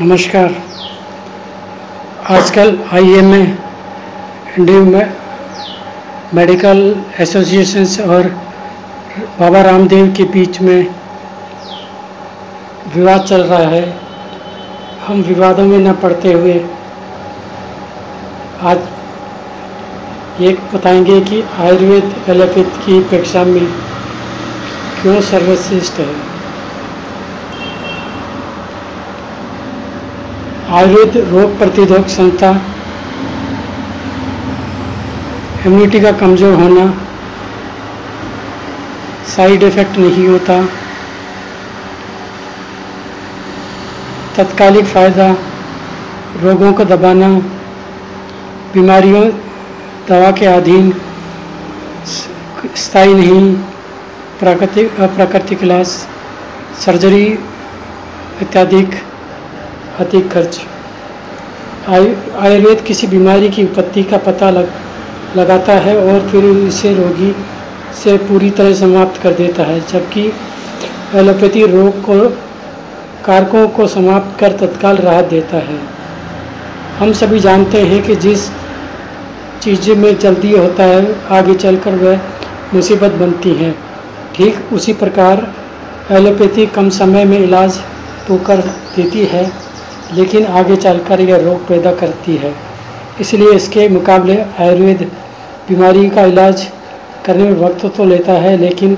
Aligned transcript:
नमस्कार। 0.00 0.52
आजकल 2.30 2.78
I 2.92 3.10
am 3.14 3.34
a 3.34 3.40
Indian 4.58 4.94
medical 6.34 6.80
associations 7.20 7.98
और 8.00 8.28
बाबा 9.40 9.60
रामदेव 9.62 10.06
के 10.16 10.24
बीच 10.32 10.60
में 10.60 10.86
विवाद 12.94 13.20
चल 13.20 13.42
रहा 13.42 13.68
है। 13.68 13.84
हम 15.06 15.22
विवादों 15.22 15.66
में 15.66 15.78
न 15.78 15.92
पड़ते 15.92 16.32
हुए 16.32 16.58
आज 18.62 18.88
ये 20.40 20.56
बताएँगे 20.74 21.20
कि 21.20 21.42
आयुर्वेद 21.60 22.14
एलोपैथ 22.28 22.84
की 22.86 22.98
अपेक्षा 23.04 23.44
में 23.44 23.66
क्यों 25.02 25.20
सर्वश्रेष्ठ 25.20 26.00
है। 26.00 26.31
आयुर्वेद 30.72 31.16
रोग 31.30 31.58
प्रतिरोधक 31.58 32.06
क्षमता 32.06 32.50
इम्यूनिटी 35.66 36.00
का 36.00 36.12
कमज़ोर 36.20 36.54
होना 36.60 36.84
साइड 39.32 39.62
इफ़ेक्ट 39.62 39.98
नहीं 39.98 40.26
होता, 40.28 40.56
तत्कालिक 44.36 44.86
फ़ायदा, 44.86 45.28
रोगों 46.42 46.72
को 46.72 46.84
दबाना, 46.84 47.28
बीमारियों, 48.74 49.24
दवा 50.08 50.30
के 50.38 50.46
अधीन, 50.46 50.92
स्थायी 52.76 53.14
नहीं, 53.14 53.54
प्राकृतिक, 54.40 55.00
अप्राकृतिक 55.00 55.62
इलाज 55.62 55.96
सर्जरी 56.84 57.24
इत्यादि 58.42 58.82
अधिक 60.00 60.30
खर्च। 60.32 60.60
आयुर्वेद 61.88 62.80
किसी 62.80 63.06
बीमारी 63.06 63.48
की 63.48 63.64
उत्पत्ति 63.64 64.02
का 64.02 64.18
पता 64.20 64.50
लग, 64.50 64.68
लगाता 65.36 65.72
है 65.78 65.96
और 65.98 66.28
फिर 66.30 66.44
इसे 66.44 66.94
रोगी 66.94 67.34
से 67.94 68.16
पूरी 68.18 68.50
तरह 68.50 68.74
समाप्त 68.74 69.20
कर 69.22 69.32
देता 69.32 69.62
है, 69.62 69.80
जबकि 69.82 70.32
एलोपैथी 71.14 71.66
रोग 71.66 72.00
को, 72.02 72.18
कारकों 73.24 73.66
को 73.68 73.86
समाप्त 73.86 74.38
कर 74.40 74.52
तत्काल 74.58 74.96
राहत 74.98 75.24
देता 75.24 75.56
है। 75.62 75.78
हम 76.98 77.12
सभी 77.12 77.38
जानते 77.40 77.82
हैं 77.82 78.02
कि 78.02 78.16
जिस 78.16 78.48
चीज़ 79.62 79.90
में 79.92 80.18
जल्दी 80.18 80.52
होता 80.52 80.84
है, 80.84 81.16
आगे 81.30 81.54
चलकर 81.54 81.94
वह 81.94 82.20
मुसीबत 82.74 83.12
बनती 83.14 83.54
है। 83.54 83.74
ठीक 84.34 84.72
उसी 84.72 84.92
प्रकार 84.94 85.46
एलोपैथी 86.10 86.66
कम 86.66 86.88
समय 86.90 87.24
में 87.24 87.38
इलाज 87.38 87.78
तो 88.28 88.36
कर 88.38 88.60
देती 88.96 89.24
है। 89.24 89.44
लेकिन 90.12 90.46
आगे 90.46 90.76
चलकर 90.76 91.20
यह 91.20 91.36
रोग 91.38 91.66
पैदा 91.68 91.92
करती 91.94 92.36
है। 92.36 92.54
इसलिए 93.20 93.52
इसके 93.54 93.88
मुकाबले 93.88 94.36
आयुर्वेद 94.60 95.02
बीमारी 95.68 96.08
का 96.10 96.24
इलाज 96.24 96.66
करने 97.24 97.44
में 97.44 97.58
वक्त 97.58 97.86
तो 97.96 98.04
लेता 98.04 98.32
है, 98.34 98.56
लेकिन 98.56 98.94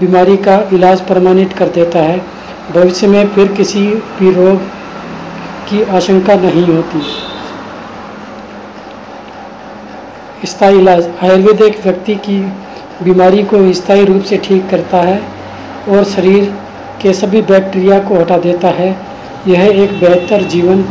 बीमारी 0.00 0.36
का 0.38 0.56
इलाज 0.72 1.00
परमानेंट 1.08 1.52
कर 1.52 1.68
देता 1.70 1.98
है। 2.00 2.20
भविष्य 2.72 3.06
में 3.06 3.28
फिर 3.28 3.52
किसी 3.52 3.84
भी 4.18 4.32
रोग 4.34 4.58
की 5.68 5.82
आशंका 5.96 6.34
नहीं 6.36 6.64
होती। 6.64 7.00
स्थायी 10.46 10.78
इलाज। 10.78 11.08
आयुर्वेद 11.22 11.60
एक 11.62 11.80
व्यक्ति 11.84 12.14
की 12.26 12.38
बीमारी 13.02 13.42
को 13.44 13.72
स्थायी 13.72 14.04
रूप 14.04 14.22
से 14.22 14.36
ठीक 14.38 14.68
करता 14.70 15.00
है 15.00 15.20
और 15.88 16.04
शरीर 16.06 16.44
के 17.02 17.12
सभी 17.14 17.42
बैक्टीरिया 17.44 17.98
को 18.00 18.14
हटा 18.14 18.36
देता 18.38 18.68
है। 18.70 18.90
यह 19.48 19.62
एक 19.82 19.92
बेहतर 20.00 20.42
जीवन 20.48 20.84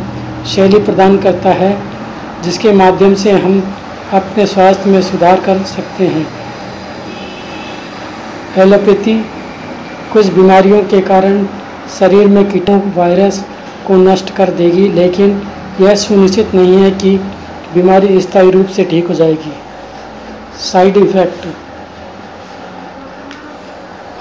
शैली 0.46 0.78
प्रदान 0.78 1.16
करता 1.18 1.50
है, 1.52 1.76
जिसके 2.42 2.72
माध्यम 2.72 3.14
से 3.14 3.30
हम 3.32 3.60
अपने 4.12 4.46
स्वास्थ्य 4.46 4.90
में 4.90 5.00
सुधार 5.02 5.40
कर 5.40 5.62
सकते 5.66 6.06
हैं। 6.06 6.26
एलोपैथी 8.58 9.14
कुछ 10.12 10.26
बीमारियों 10.32 10.82
के 10.84 11.00
कारण 11.02 11.44
शरीर 11.98 12.26
में 12.28 12.44
कीटों, 12.50 12.80
वायरस 12.96 13.44
को 13.86 13.96
नष्ट 13.96 14.34
कर 14.36 14.50
देगी, 14.52 14.88
लेकिन 14.90 15.40
यह 15.80 15.94
सुनिश्चित 15.94 16.54
नहीं 16.54 16.76
है 16.76 16.90
कि 16.90 17.16
बीमारी 17.74 18.20
स्थायी 18.20 18.50
रूप 18.50 18.66
से 18.66 18.84
ठीक 18.84 19.08
हो 19.08 19.14
जाएगी। 19.14 19.52
साइड 20.62 20.96
इफ़ेक्ट 20.96 21.46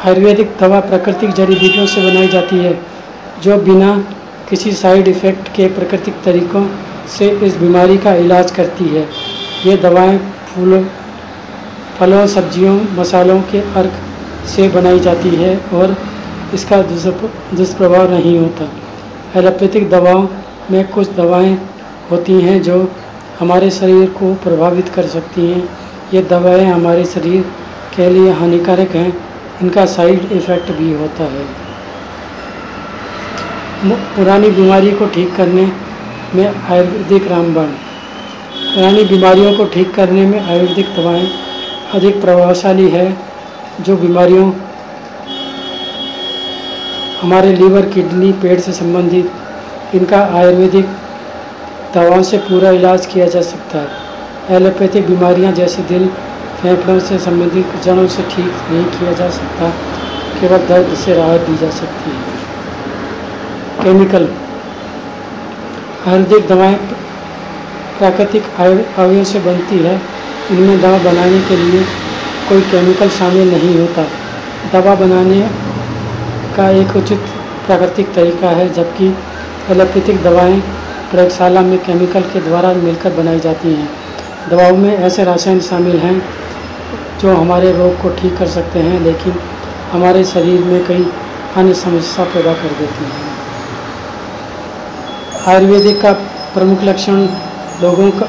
आयुर्वेदिक 0.06 0.56
दवा 0.60 0.80
प्राकृतिक 0.80 1.32
जड़ी 1.32 1.56
बूटियों 1.56 1.86
से 1.86 2.02
बनाई 2.02 2.28
जाती 2.28 2.58
है, 2.58 2.74
जो 3.44 3.58
बिना 3.60 3.94
किसी 4.52 4.72
साइड 4.74 5.08
इफ़ेक्ट 5.08 5.48
के 5.56 5.68
प्राकृतिक 5.76 6.14
तरीक़ों 6.24 6.66
से 7.10 7.30
इस 7.46 7.56
बीमारी 7.58 7.98
का 7.98 8.14
इलाज 8.16 8.52
करती 8.52 8.86
है। 8.86 9.06
ये 9.66 9.76
दवाएँ 9.78 10.18
फूलों, 10.48 10.84
फलों, 12.00 12.26
सब्जियों, 12.28 12.74
मसालों 12.98 13.40
के 13.52 13.60
अर्क 13.80 13.94
से 14.50 14.68
बनाई 14.70 15.00
जाती 15.00 15.30
है 15.36 15.56
और 15.74 15.96
इसका 16.54 16.82
दुष्प्रभाव 16.82 18.12
नहीं 18.12 18.38
होता। 18.40 18.70
एलोपैथिक 19.40 19.90
दवाओं 19.90 20.28
में 20.72 20.84
कुछ 20.90 21.16
दवाएँ 21.16 21.58
होती 22.12 22.40
हैं 22.42 22.62
जो 22.64 22.78
हमारे 23.40 23.70
शरीर 23.72 24.10
को 24.20 24.34
प्रभावित 24.44 24.90
कर 24.90 25.08
सकती 25.08 25.48
हैं। 25.48 25.68
ये 26.14 26.22
दवाएँ 26.30 26.66
हमारे 26.66 27.06
शरीर 27.08 27.42
के 27.96 28.10
लिए 28.10 28.32
हानिकारक 28.34 28.96
हैं। 28.96 29.12
इनका 29.62 29.86
साइड 29.88 30.32
इफ़ेक्ट 30.32 30.72
भी 30.72 30.94
होता 30.94 31.24
है। 31.34 31.46
पुरानी 33.84 34.50
बीमारी 34.50 34.92
को 34.92 35.06
ठीक 35.06 35.36
करने 35.36 35.66
में 36.36 36.48
आयुर्वेदिक 36.48 37.28
रामबाण। 37.28 37.68
पुरानी 38.66 39.04
बीमारियों 39.04 39.54
को 39.54 39.66
ठीक 39.66 39.94
करने 39.94 40.26
में 40.26 40.40
आयुर्वेदिक 40.40 40.94
दवाएँ 40.96 41.28
अधिक 41.94 42.22
प्रभावशाली 42.22 42.88
है, 42.90 43.18
जो 43.80 43.96
बीमारियों 43.98 44.52
हमारे 47.22 47.54
लीवर, 47.54 47.86
किडनी, 47.86 48.32
पेट 48.34 48.60
से 48.60 48.72
संबंधित, 48.72 49.32
इनका 49.96 50.20
आयुर्वेदिक 50.40 50.86
दवाओं 51.96 52.22
से 52.24 52.38
पूरा 52.38 52.70
इलाज 52.72 53.06
किया 53.06 53.28
जा 53.28 53.42
सकता 53.42 53.80
है। 53.80 54.56
एलोपैथिक 54.56 55.08
बीमारियाँ 55.08 55.52
जैसे 55.52 55.84
दिल, 55.84 56.08
फेफड़ों 56.62 57.00
से 57.00 57.18
संबंधित 57.20 57.82
जड़ों 57.84 58.08
से 58.08 58.24
ठीक 58.24 58.54
नहीं 58.72 58.86
किया 58.86 59.14
जा 59.14 59.30
सकता, 59.30 59.70
केवल 60.42 60.68
दर्द 60.68 60.96
से 60.96 61.14
राहत 61.14 61.50
दी 61.50 61.58
जा 61.58 61.70
सकती 61.70 62.10
है। 62.10 62.31
केमिकल 63.84 64.28
आयुर्वेदिक 66.08 66.48
दवाएँ 66.48 66.76
प्राकृतिक 67.98 68.44
अवयव 68.60 69.24
से 69.24 69.40
बनती 69.40 69.78
है। 69.80 69.96
इनमें 70.52 70.82
दवा 70.82 70.98
बनाने 70.98 71.40
के 71.48 71.56
लिए 71.58 71.82
कोई 72.50 72.62
केमिकल 72.72 73.10
शामिल 73.10 73.52
नहीं 73.52 73.78
होता। 73.80 74.04
दवा 74.74 74.94
बनाने 74.96 75.40
का 76.58 76.70
एक 76.82 76.96
उचित 76.96 77.26
प्राकृतिक 77.66 78.14
तरीका 78.14 78.50
है, 78.50 78.70
जबकि 78.74 79.08
एलोपैथिक 79.72 80.22
दवाएँ 80.24 80.60
प्रयोगशाला 81.12 81.62
में 81.62 81.78
केमिकल 81.80 82.30
के 82.34 82.42
द्वारा 82.42 82.74
मिलकर 82.74 83.14
बनाई 83.14 83.40
जाती 83.40 83.74
हैं। 83.74 83.90
दवाओं 84.50 84.78
में 84.78 84.98
ऐसे 84.98 85.24
रासायन 85.24 85.60
शामिल 85.62 85.98
हैं, 85.98 86.22
जो 87.22 87.36
हमारे 87.36 87.72
रोग 87.72 88.02
को 88.02 88.10
ठीक 88.22 88.38
कर 88.38 88.48
सकते 88.50 88.80
हैं, 88.80 89.00
लेकिन 89.00 89.34
हमारे 89.92 90.24
शरीर 90.26 90.64
में 90.64 90.86
कई 90.86 91.12
अन्य 91.58 91.74
समस्या 91.74 92.26
पैदा 92.26 92.54
कर 92.54 92.80
देती 92.80 93.04
हैं। 93.06 93.31
आयुर्वेदिक 95.48 96.02
का 96.02 96.12
प्रमुख 96.54 96.84
लक्षण 96.84 97.14
लोगों 97.82 98.10
का, 98.12 98.26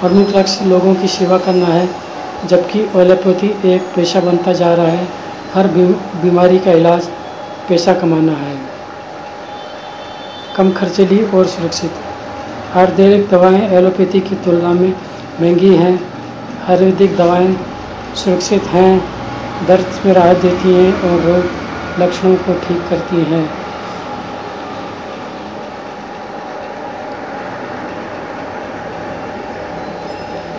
प्रमुख 0.00 0.36
लक्ष्य 0.36 0.64
लोगों 0.64 0.94
की 0.94 1.08
सेवा 1.08 1.38
करना 1.38 1.66
है, 1.66 1.88
जबकि 2.46 2.80
एलोपैथी 2.96 3.46
एक 3.64 3.82
पेशा 3.94 4.20
बनता 4.20 4.52
जा 4.52 4.74
रहा 4.74 4.86
है। 4.86 5.08
हर 5.54 5.68
बीमारी 6.22 6.58
का 6.58 6.72
इलाज 6.72 7.06
पैसा 7.68 7.94
कमाना 7.94 8.32
है। 8.32 8.56
कम 10.56 10.72
खर्चीली 10.72 11.24
और 11.24 11.46
सुरक्षित। 11.46 11.90
आयुर्वेदिक 12.76 13.28
दवाएँ 13.30 13.62
एलोपैथी 13.70 14.20
की 14.20 14.34
तुलना 14.34 14.72
में 14.72 14.94
महँगी 15.40 15.74
हैं। 15.76 15.94
आयुर्वेदिक 16.68 17.16
दवाएँ 17.16 17.56
सुरक्षित 18.16 18.64
हैं, 18.64 18.92
दर्द 19.66 20.00
में 20.06 20.12
राहत 20.12 20.36
देती 20.36 20.74
हैं 20.74 20.92
और 21.02 21.20
रोग 21.20 22.00
लक्षणों 22.02 22.36
को 22.36 22.54
ठीक 22.58 22.86
करती 22.90 23.24
हैं। 23.24 23.59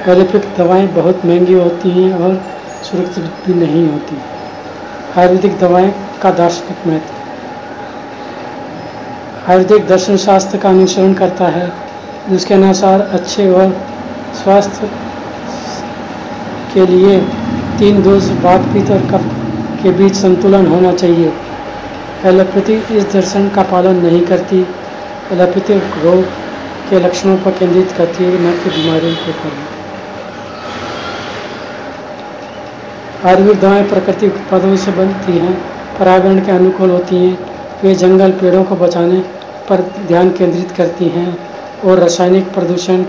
एलोपैथ 0.08 0.58
दवाएँ 0.58 0.88
बहुत 0.88 1.26
महँगी 1.26 1.54
होती 1.54 1.90
हैं 1.90 2.14
और 2.14 2.42
सुरक्षित 2.84 3.24
भी 3.24 3.54
नहीं 3.54 3.90
होती। 3.90 4.18
आयुर्वेदिक 5.20 5.60
दवाएँ 5.60 5.94
का 6.22 6.32
दार्शनिक 6.32 6.88
महत्व। 6.88 7.14
आयुर्वेदिक 9.52 9.88
दर्शन 9.88 10.18
शास्त्र 10.18 10.58
का 10.58 10.70
अनुसरण 10.70 11.14
करता 11.14 11.46
है। 11.46 11.74
जिसके 12.30 12.54
अनुसार 12.54 13.02
अच्छे 13.02 13.50
और 13.50 13.78
स्वास्थ्य 14.44 14.90
के 16.74 16.86
लिए 16.86 17.20
तीन 17.80 18.02
दोष 18.04 18.24
बात 18.24 18.62
पित्त 18.62 18.92
और 18.92 19.00
कफ 19.00 19.26
के 19.84 19.92
बीच 19.92 20.16
संतुलन 20.16 20.68
होना 20.68 20.94
चाहिए। 20.94 21.34
एलोपैथी 22.26 22.98
इस 22.98 23.14
दर्शन 23.14 23.50
का 23.50 23.64
पालन 23.64 23.96
नहीं 23.96 24.26
करती। 24.26 24.68
एलोपैथी 25.32 25.74
रोग 25.74 26.24
के 26.90 27.00
लक्षणों 27.00 27.38
पर 27.38 27.52
केंद्रित 27.52 27.92
करती 27.92 28.24
है, 28.24 28.32
न 28.32 28.52
कि 28.52 28.70
बीमारियों 28.70 29.16
के 29.16 29.30
ऊपर। 29.30 29.71
आयुर्वेद 33.26 33.58
दवाएँ 33.60 33.84
प्राकृतिक 33.90 34.34
उत्पादों 34.34 34.76
से 34.76 34.92
बनती 34.92 35.38
हैं 35.38 35.54
पर्यावरण 35.98 36.40
के 36.46 36.52
अनुकूल 36.52 36.90
होती 36.90 37.16
हैं, 37.16 37.38
वे 37.84 37.94
जंगल 37.96 38.32
पेड़ों 38.32 38.64
को 38.64 38.76
बचाने 38.76 39.20
पर 39.70 39.82
ध्यान 40.08 40.30
केंद्रित 40.30 40.72
करती 40.72 41.10
हैं 41.10 41.28
और 41.86 42.00
रासायनिक 42.00 42.52
प्रदूषण 42.54 43.04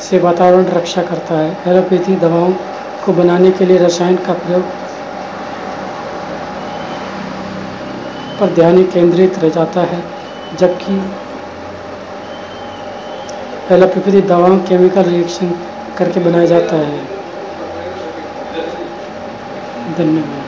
से 0.00 0.18
वातावरण 0.18 0.66
रक्षा 0.74 1.02
करता 1.02 1.34
है। 1.34 1.56
एलोपैथी 1.66 2.16
दवाओं 2.16 2.52
को 3.04 3.12
बनाने 3.12 3.50
के 3.50 3.66
लिए 3.66 3.78
रसायन 3.78 4.16
का 4.16 4.32
प्रयोग 4.34 4.62
पर 8.40 8.54
ध्यान 8.54 8.82
केंद्रित 8.84 9.38
रह 9.38 9.48
जाता 9.48 9.80
है, 9.80 10.02
जबकि 10.58 11.00
एलोपैथी 13.74 14.20
दवाओं, 14.22 14.58
केमिकल 14.60 15.10
रिएक्शन 15.10 15.54
करके 15.98 16.20
बनाया 16.20 16.46
जाता 16.46 16.76
है। 16.76 17.15
धन्यवाद। 19.86 20.45